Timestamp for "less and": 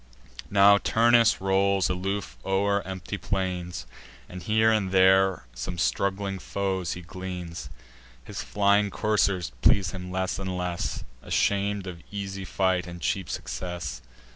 10.11-10.57